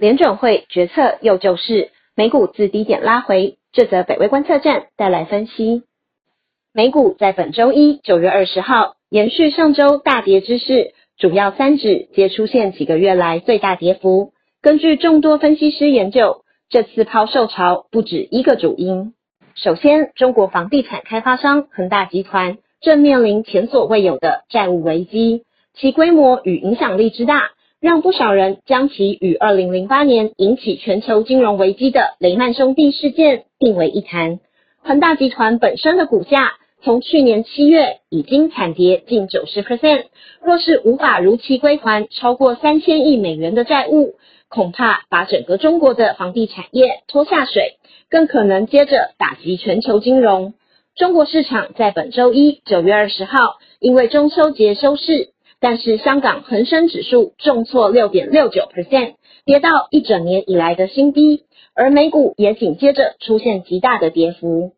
[0.00, 3.58] 联准会决策又救市，美股自低点拉回。
[3.70, 5.82] 这则北威观测站带来分析。
[6.72, 14.32] 美股在本周一九月二十号延续上周大跌之势，主要三指皆出现几个月来最大跌幅。
[14.62, 19.12] 根据众多分析师研究，这次抛售潮不止一个主因。
[19.54, 25.44] 首先，中国房地产开发商恒大集团正面临前所未有的债务危机，
[25.74, 27.50] 其规模与影响力之大。
[27.80, 34.38] 让不少人将其与二零零八年引起全球金融危机的雷曼兄弟事件并为一谈。
[34.82, 40.04] 恒大集团本身的股价从去年七月已经惨跌近九十 percent，
[40.42, 44.16] 若是无法如期归还超过三千亿美元的债务，
[44.50, 47.78] 恐怕把整个中国的房地产业拖下水，
[48.10, 50.52] 更可能接着打击全球金融。
[50.94, 55.30] 中国市场在本周一九月二十号因为中秋节休市。
[55.60, 59.14] 但是香港恒生指数重挫六点六九 percent，
[59.44, 64.72] 跌到一整年以来的新低，而美股也紧接着出现极大的跌幅。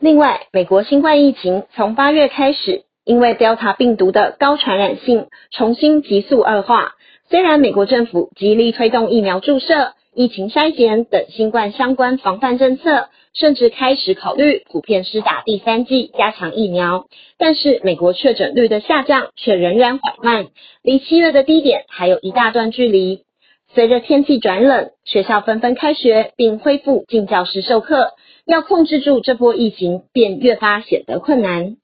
[0.00, 6.94] 另外，美国新冠疫情从八月开始，因为 Delta 病毒的高传染性重新急速恶化。
[7.28, 13.08] 虽然美国政府极力推动疫苗注射、疫情筛检等新冠相关防范政策。
[13.32, 17.06] 甚至开始考虑普遍施打第三剂加强疫苗，
[17.38, 20.48] 但是美国确诊率的下降却仍然缓慢，
[20.82, 23.22] 离七月的低点还有一大段距离。
[23.72, 28.14] 随着天气转冷，学校纷纷开学并恢复进教室授课，
[28.46, 31.76] 要控制住这波疫情便越发显得困难。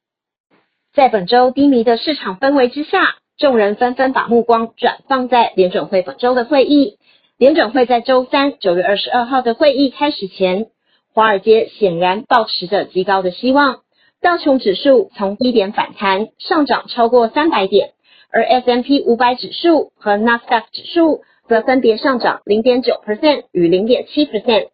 [0.92, 6.98] 在本周低迷的市场氛围之下，众人纷纷把目光转放在联准会本周的会议。
[7.38, 10.68] 联准会在周三九月二十二号的会议开始前。
[11.12, 13.80] 华尔街显然保持着极高的希望，
[14.22, 17.90] 道琼指数从低点反弹上涨超过三百点，
[18.30, 24.68] 而 S M P 五百指数和纳斯达克指数则分别上涨零点九 percent 与零点七 percent。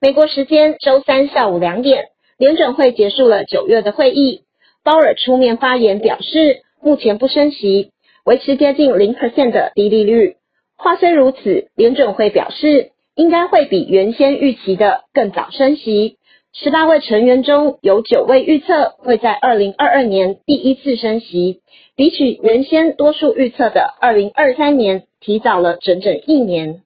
[0.00, 2.04] 美国时间周三下午两点，
[2.38, 4.42] 联准会结束了九月的会议，
[4.84, 7.90] 鲍尔出面发言表示，目前不升息，
[8.24, 10.36] 维持接近零 percent 的低利率。
[10.76, 12.92] 话虽如此，联准会表示。
[13.18, 16.18] 应该会比原先预期的更早升息。
[16.52, 21.62] 十八位成员中有九位预测会在二零二二年第一次升息，
[21.96, 26.82] 比起原先多数预测的二零二三年提早了整整一年。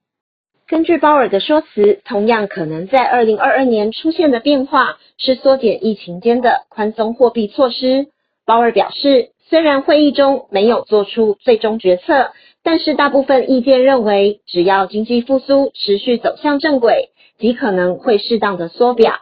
[0.69, 8.07] 根据鲍尔的说辞，同样可能在二零二二年出现的变化是缩减疫情间的宽松货币措施。
[8.47, 12.31] 鲍尔表示，虽然会议中没有做出最终决策。
[12.63, 19.15] 但是大部分意见认为，只要经济复苏持续走向正轨，极可能会适当的缩表。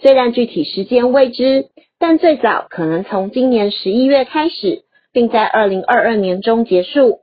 [0.00, 1.66] 虽然具体时间未知，
[1.98, 4.82] 但最早可能从今年十一月开始，
[5.12, 7.20] 并在二零二二年中结束。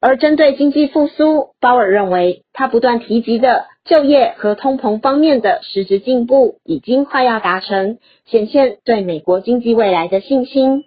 [0.00, 10.86] 而针对经济复苏，鲍尔认为，他不断提及的就业和通膨方面的实质进步已经快要达成，显现对美国经济未来的信心。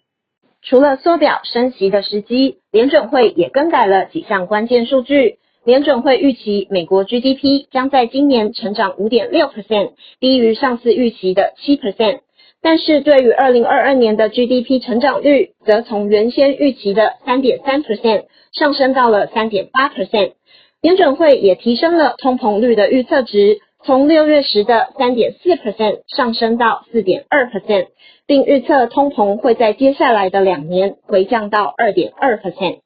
[0.62, 5.38] 除了缩表升息的时机，联准会也更改了几项关键数据。
[5.64, 12.20] 联准会预期美国 GDP 将在今年成长五点六 percent，低于上次预期的七 percent。
[12.62, 20.34] 但是对于二零二二年的 GDP 成长率，则从原先预期的三点三 percent 上升到了三点八 percent。
[20.82, 23.60] 联准会也提升了通膨率的预测值。
[23.86, 27.90] 从六月时的三点四 percent 上升到四点二 percent，
[28.26, 32.80] 并预测通膨会在接下来的两年回降到二点二 percent。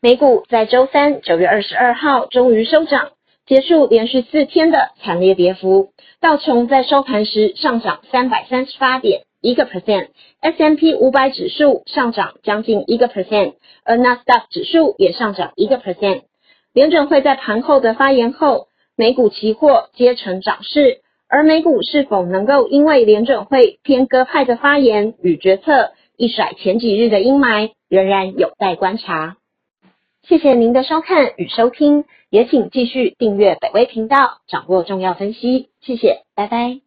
[0.00, 3.10] 美股在周三九月二十二号终于收涨，
[3.44, 5.88] 结束连续四天的惨烈跌幅。
[6.20, 16.22] 道琼在收盘时上涨三百三十八点一个 percent，S M P 五百指数上涨将近一个 percent，而纳斯达克指数也上涨一个 percent。
[16.72, 18.68] 联准会在盘后的发言后。
[18.96, 29.36] 美股期货皆呈涨势，而美股是否能够因为联准会偏鸽派的发言与决策一甩前几日的阴霾，仍然有待观察。
[30.26, 35.68] 谢谢您的收看与收听，也请继续订阅北威频道，掌握重要分析。
[35.82, 36.85] 谢谢，拜拜。